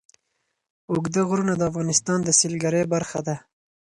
[0.91, 3.35] اوږده غرونه د افغانستان د سیلګرۍ برخه ده.